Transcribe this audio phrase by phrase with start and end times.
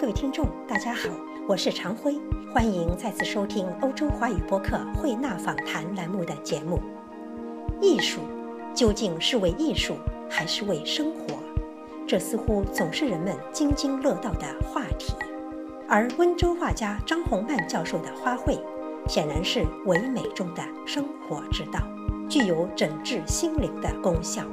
[0.00, 1.08] 各位听众，大家好，
[1.48, 2.14] 我是常辉，
[2.54, 6.80] 欢迎再次收听欧洲华语播客慧纳访谈栏目的节目。
[7.80, 8.20] 艺术
[8.72, 9.96] 究竟是为艺术，
[10.30, 11.34] 还是为生活？
[12.06, 15.12] 这似乎总是人们津津乐道的话题。
[15.88, 18.56] 而温州画家张宏曼教授的花卉，
[19.08, 21.80] 显然是唯美中的生活之道，
[22.28, 24.44] 具有整治心灵的功效。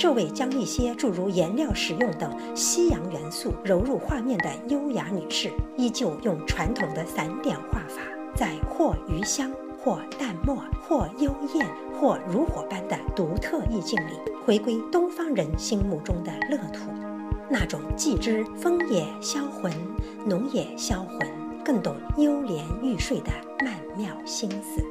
[0.00, 8.00] 这位将一些诸如颜料使用等西洋元素揉入画面的优雅女士，依旧用传统的散点画法，
[8.34, 11.66] 在或余香、或淡墨、或幽艳、
[12.00, 16.90] 或如火般的独特意境里，回归东方人心目中的乐土，
[17.50, 19.70] 那种既知风也销魂，
[20.26, 21.18] 浓也销魂，
[21.62, 23.30] 更懂幽莲欲睡的
[23.62, 24.82] 曼妙心思。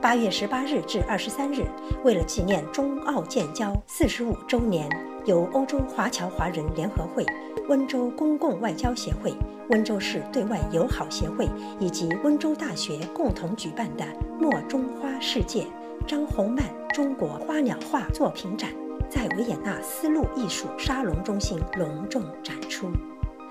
[0.00, 1.66] 八月十八日至二十三日，
[2.04, 4.88] 为了纪念中澳建交四十五周年，
[5.24, 7.26] 由欧洲华侨华人联合会、
[7.68, 9.34] 温州公共外交协会、
[9.70, 11.48] 温州市对外友好协会
[11.80, 14.04] 以及温州大学共同举办的
[14.40, 15.66] “墨中花世界”
[16.06, 16.64] 张红曼
[16.94, 18.70] 中国花鸟画作品展，
[19.10, 22.88] 在维也纳丝路艺术沙龙中心隆重展出。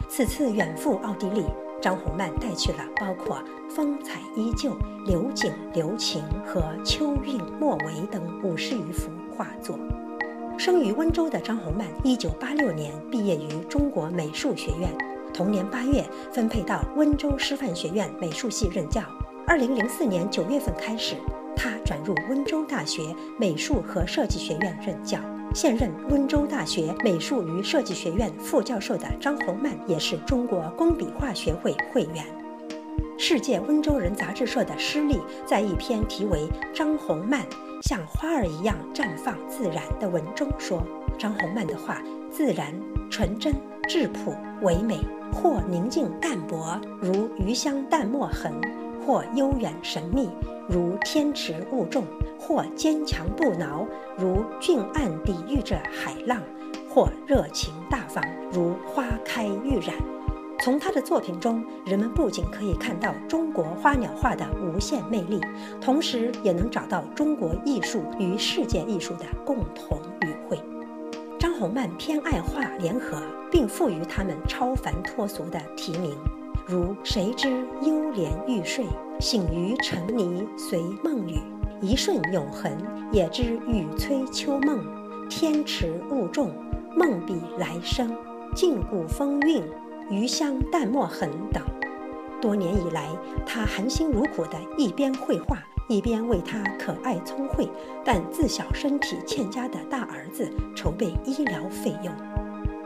[0.07, 1.43] 此次远赴奥地利。
[1.81, 4.75] 张宏曼带去了包括风采依旧、
[5.05, 9.77] 留景留情和秋韵莫为等五十余幅画作。
[10.57, 14.89] 生于温州的张宏曼，一九八六年毕业于中国美术学院，
[15.31, 16.03] 同年八月
[16.33, 19.03] 分配到温州师范学院美术系任教。
[19.45, 21.15] 二零零四年九月份开始，
[21.55, 25.19] 他转入温州大学美术和设计学院任教。
[25.53, 32.23] 现任温州大学美术与设计学院副教授的张宏曼，也是中国工笔画学会会员。
[33.19, 36.41] 《世界温州人》杂志社的施力在一篇题为
[36.73, 37.41] 《张宏曼
[37.81, 40.83] 像花儿一样绽放自然》的文中说
[41.17, 41.99] ：“张宏曼的画
[42.31, 42.71] 自然、
[43.09, 43.55] 纯真、
[43.89, 44.99] 质朴、唯美，
[45.33, 48.53] 或宁静淡泊，如余香淡墨痕；
[49.07, 50.29] 或悠远神秘，
[50.67, 52.03] 如天池雾重。”
[52.39, 53.85] 或坚强不挠，
[54.15, 56.39] 如峻岸抵御着海浪；
[56.87, 58.23] 或热情大方，
[58.53, 59.95] 如花开欲染。
[60.59, 65.41] 从他的作品中，人们不仅可以看到中国花鸟画的无限魅力，
[65.81, 70.59] 同时也能找到中国艺术与世界艺术的共同语汇。
[71.39, 73.19] 张宏曼偏爱画联合，
[73.51, 76.15] 并赋予他们超凡脱俗的题名，
[76.69, 78.85] 如“谁知幽莲欲睡，
[79.21, 81.39] 醒于尘泥随梦雨”。
[81.79, 82.69] 一瞬永恒，
[83.09, 84.85] 也知雨催秋梦，
[85.29, 86.51] 天池雾重，
[86.93, 88.13] 梦比来生，
[88.53, 89.63] 静古风韵，
[90.09, 91.63] 余香淡墨痕等。
[92.41, 93.07] 多年以来，
[93.45, 97.69] 他含辛茹苦地一边绘画，一边为他可爱聪慧
[98.03, 102.13] 但自小身体欠佳的大儿子筹备医疗费用。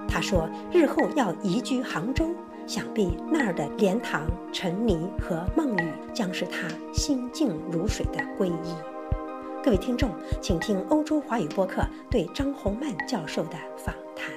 [0.07, 2.29] 他说，日后要移居杭州，
[2.67, 8.75] 想必那儿的莲塘、尘泥和梦雨将是他心静如水的皈依。
[9.63, 14.31] 各位听众，请听欧洲华语播客对张宏曼教授的访谈。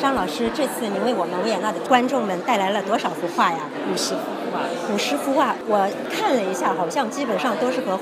[0.00, 3.58] 张老师，这次您为我们维也纳的观众们带来了多少幅画呀？
[3.92, 4.20] 五十幅
[4.52, 4.60] 画。
[4.94, 7.98] 五十幅画，我看了一下，好像基本上都是和。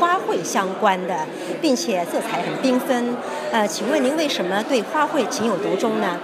[0.00, 1.14] 花卉相关的，
[1.60, 3.14] 并且色彩很缤纷。
[3.52, 6.18] 呃，请问您为什么对花卉情有独钟呢？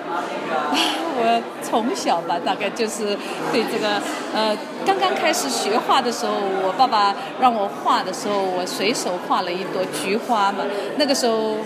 [1.20, 3.16] 我从小吧，大概就是
[3.52, 4.00] 对这个，
[4.34, 4.56] 呃，
[4.86, 10.64] 刚刚开始学画的时候，我爸爸让我画的时候，我随手画了一朵菊花嘛。
[10.96, 11.56] 那个时候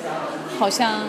[0.58, 1.00] 好像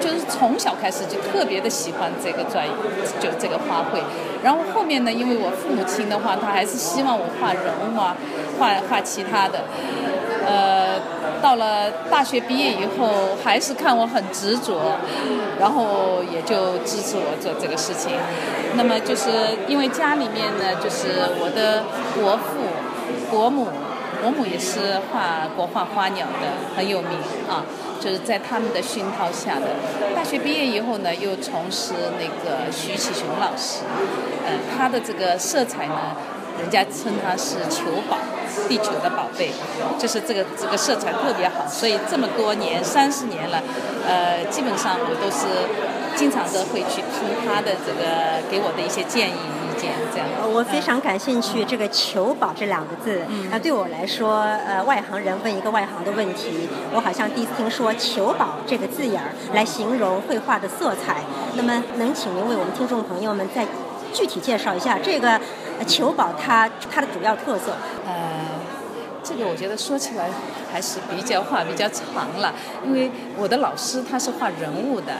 [0.00, 2.72] 就是从小开始就特别的喜欢这个专业，
[3.20, 4.02] 就这个花卉。
[4.42, 8.16] 然后后面呢，因为我父母亲的话，他还是希望我画人物啊，
[8.58, 9.64] 画画其他的。
[10.46, 10.98] 呃，
[11.40, 14.98] 到了大学毕业以后，还是看我很执着，
[15.60, 18.12] 然后也就支持我做这个事情。
[18.76, 19.30] 那么就是
[19.66, 21.84] 因为家里面呢，就是我的
[22.14, 23.68] 国父、国母，
[24.22, 27.18] 国母也是画国画花鸟的，很有名
[27.48, 27.64] 啊。
[28.00, 29.74] 就是在他们的熏陶下的。
[30.14, 33.82] 大学毕业以后呢，又从事那个徐启雄老师，
[34.46, 36.14] 呃，他的这个色彩呢。
[36.58, 38.16] 人家称它是球宝，
[38.68, 39.50] 地球的宝贝，
[39.98, 43.62] 就是这个这个色彩特别好，所以这么多年三十年了，
[44.06, 45.46] 呃，基本上我都是
[46.16, 50.26] 经常都会去听他的这个给我的一些建议意见，这样。
[50.50, 53.20] 我非常感兴趣这个球宝这两个字，
[53.50, 61.22] 那对我来说，呃，外行人问一个外行的问题，我好像第一次听说球宝这个字眼儿来形容绘画的色彩。
[61.54, 63.66] 那么，能请您为我们听众朋友们再
[64.12, 65.40] 具体介绍一下这个？
[65.86, 67.70] 球宝它它的主要特色，
[68.04, 68.57] 呃，
[69.28, 70.30] 这个我觉得说起来
[70.72, 72.54] 还是比较话比较长了，
[72.86, 75.12] 因为我的老师他是画人物的，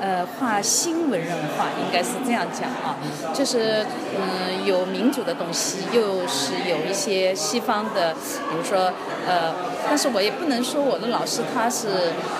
[0.00, 2.96] 呃，画新文人画应该是这样讲啊，
[3.34, 3.84] 就是
[4.16, 8.92] 嗯有民主的东西，又是有一些西方的，比如说
[9.28, 9.52] 呃，
[9.86, 11.88] 但是我也不能说我的老师他是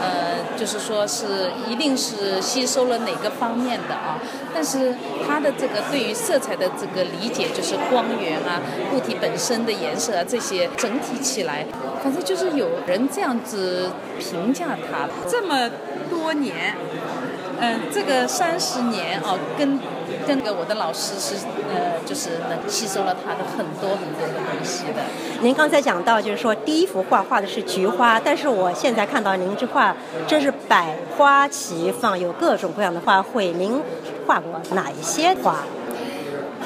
[0.01, 4.17] 呃，就是说是一定是吸收了哪个方面的啊，
[4.55, 4.95] 但是
[5.27, 8.63] 他的这个对于色彩的这个理解，就是光源啊，
[8.95, 11.10] 物体本身的颜色啊这些整体。
[11.11, 11.67] 提起来，
[12.03, 15.69] 反正就是有人这样子评价他，这么
[16.09, 16.75] 多年，
[17.59, 19.79] 嗯，这个三十年哦，跟
[20.27, 21.35] 跟个我的老师是
[21.73, 25.03] 呃，就是能吸收了他的很多很多的东西的。
[25.41, 29.97] 您刚才讲到，就是说第一幅画画的是菊花，但是我现在看到您这画
[30.27, 33.53] 真是百花齐放，有各种各样的花卉。
[33.53, 33.81] 您
[34.27, 35.65] 画过哪一些花？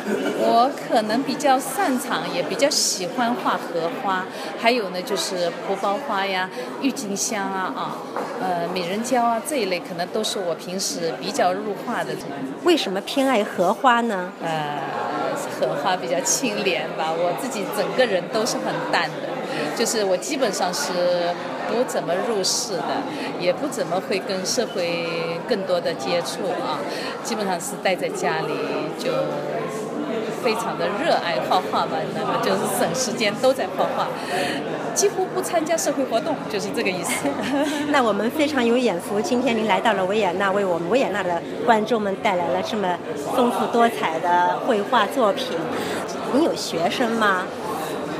[0.46, 4.26] 我可能比较擅长，也比较喜欢画荷花，
[4.60, 6.50] 还有呢就是蒲包花呀、
[6.82, 7.96] 郁金香啊啊，
[8.40, 12.12] 呃美人蕉啊这一类，可能都是我平时比较入画的。
[12.64, 14.30] 为什么偏爱荷花呢？
[14.42, 14.82] 呃，
[15.58, 19.28] 荷花比较清廉吧，我自己整个人都是很淡的，
[19.74, 20.92] 就是我基本上是
[21.66, 23.02] 不怎么入世的，
[23.40, 26.78] 也不怎么会跟社会更多的接触啊，
[27.22, 28.52] 基本上是待在家里
[28.98, 29.10] 就。
[30.44, 34.06] 非常的热爱画画吧，那么就是省时间都在画画，
[34.94, 37.26] 几乎不参加社会活动，就是这个意思。
[37.88, 42.96] 那我们非常有眼福，今天您来到了维也纳，为我们维也纳的观众们带来了这么
[43.34, 45.56] 丰富多彩的绘画作品。
[46.34, 47.44] 您有学生吗？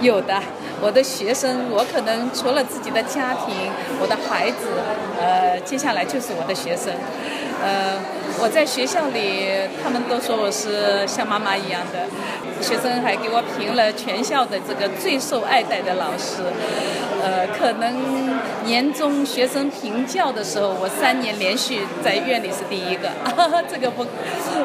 [0.00, 0.40] 有的，
[0.80, 3.54] 我的学生，我可能除了自己的家庭，
[4.00, 4.68] 我的孩子，
[5.20, 6.90] 呃，接下来就是我的学生，
[7.62, 8.23] 呃。
[8.40, 9.48] 我在学校里，
[9.82, 12.06] 他们都说我是像妈妈一样的。
[12.64, 16.42] 学生还给我评了全校的这个最受爱戴的老师。
[17.22, 23.08] 呃，可能年终学生评教的时候，我三年连续在院里是第一个。
[23.70, 24.04] 这个不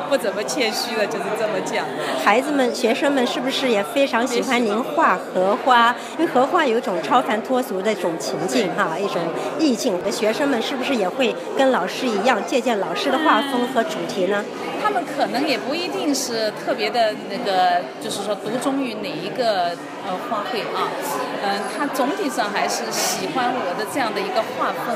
[0.10, 1.86] 不怎么谦虚了，就是这么讲。
[2.24, 5.96] 孩子们、学生们是不是也非常喜欢您画荷花？
[6.18, 9.22] 因为荷花有一种超凡脱俗的一种情境哈，一种
[9.58, 9.98] 意境。
[10.12, 14.44] 学生们是不是也会跟老师一样借鉴老师的画风和主题呢？
[14.90, 19.68] 他们可能也不一定是特别的那个，就是说独钟于哪一个
[20.04, 20.90] 呃花卉啊，
[21.44, 24.96] 嗯，他总体上还是喜欢我的这样的一个画风，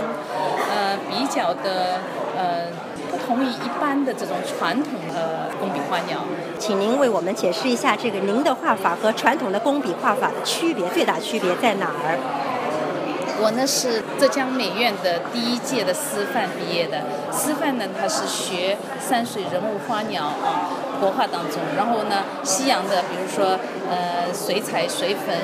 [0.67, 2.01] 呃，比较的
[2.35, 2.73] 呃
[3.11, 6.21] 不同于一般的这种传统的工笔花鸟。
[6.57, 12.17] 请您为我们解释一下这个您的画法和传统的工笔画法的区别，最大区别在哪儿？
[13.43, 16.99] 我呢是浙江美院的第一届的师范毕业的，
[17.29, 23.59] 师范呢它是学山水人物花鸟啊，国画当中，然后呢西洋的比如说
[23.91, 25.35] 呃水彩、水粉、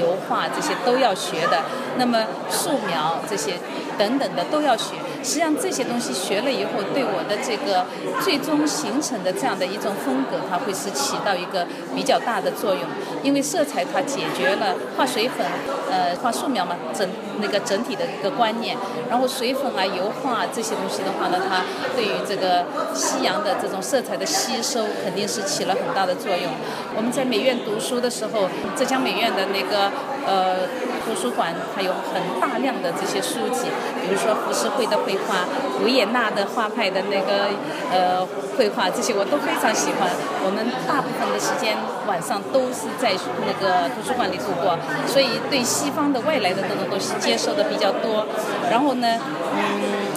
[0.00, 1.60] 油画这些都要学的，
[1.98, 3.58] 那么素描这些
[3.98, 4.94] 等等的都要学。
[5.24, 7.86] 实际上这些东西学了以后，对我的这个
[8.20, 12.82] 最终形成的这样的一种风格，它会是起到一个比较大的作用。
[13.22, 15.46] 因为色彩它解决了画水粉，
[15.90, 17.08] 呃，画素描嘛，整
[17.40, 18.76] 那个整体的一个观念。
[19.08, 21.64] 然后水粉啊、油画啊这些东西的话呢，它
[21.96, 26.52] 对于这个西洋的这种色彩的吸收，肯定是起了很大的作用。
[26.94, 29.90] 我们在美院读书的时候，浙江美院的那个
[30.26, 30.68] 呃
[31.04, 33.66] 图书馆，它有很大量的这些书籍，
[34.02, 35.18] 比如说浮世绘的绘。
[35.26, 35.46] 画
[35.82, 37.48] 维也纳的画派的那个
[37.90, 38.26] 呃
[38.58, 40.10] 绘画，这些我都非常喜欢。
[40.44, 43.14] 我们大部分的时间晚上都是在
[43.46, 44.76] 那个图书馆里度过，
[45.06, 48.26] 所以对西方的外来的这种东西接受的比较多。
[48.70, 49.08] 然后呢，
[49.56, 50.12] 嗯，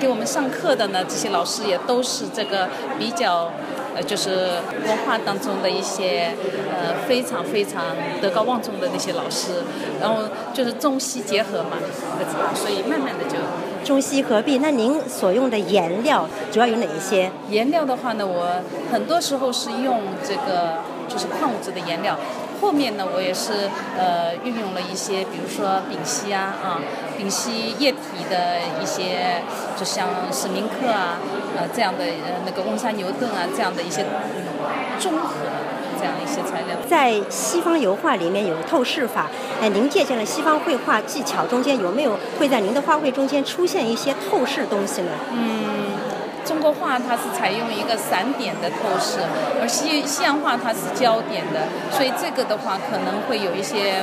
[0.00, 3.52] 给我们上课的呢，这些老师也都是这个比较。
[4.06, 6.34] 就是文化当中的一些
[6.70, 9.62] 呃非常非常德高望重的那些老师，
[10.00, 11.78] 然后就是中西结合嘛，
[12.54, 13.36] 所以慢慢的就
[13.84, 14.58] 中西合璧。
[14.58, 17.30] 那您所用的颜料主要有哪一些？
[17.48, 18.62] 颜料的话呢，我
[18.92, 20.78] 很多时候是用这个
[21.08, 22.16] 就是矿物质的颜料。
[22.60, 26.82] 后面呢，我也是呃运用了一些，比如说丙烯啊啊，
[27.16, 29.42] 丙烯液体的一些，
[29.78, 31.18] 就像史明克啊
[31.58, 34.04] 呃这样的呃那个温莎牛顿啊这样的一些
[34.98, 35.34] 综合
[35.98, 36.76] 这样一些材料。
[36.88, 39.26] 在西方油画里面有透视法，
[39.60, 45.10] 哎，您借鉴了西方绘画技巧，中间有没有会在您的花卉中间出现一些透视东西呢？
[45.32, 45.98] 嗯。
[46.46, 49.20] 中国画它是采用一个散点的透视，
[49.60, 54.00] 而西西洋画它是焦点的，所以这个的话可能会有一些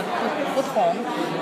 [0.53, 0.95] 不不同。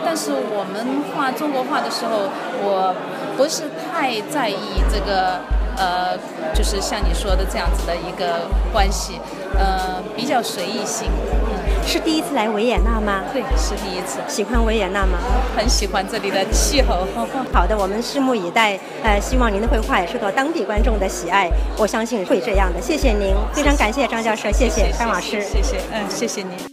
[0.05, 2.31] 但是我们画中国画的时候，
[2.63, 2.95] 我
[3.35, 5.41] 不是太在意这个
[5.77, 6.17] 呃，
[6.53, 9.19] 就是像你说的这样子的一个关系，
[9.57, 11.07] 呃，比较随意性。
[11.47, 11.53] 嗯
[11.85, 13.23] 是第一次来维也纳吗？
[13.33, 14.19] 对，是第一次。
[14.25, 15.17] 喜欢维也纳吗？
[15.53, 17.05] 很喜欢这里的气候。
[17.51, 18.79] 好的，我们拭目以待。
[19.03, 21.49] 呃，希望您的绘画也受到当地观众的喜爱。
[21.77, 22.81] 我相信会这样的。
[22.81, 26.72] 谢谢您，非常感谢张教授，谢谢张老师，谢谢，嗯，谢谢您。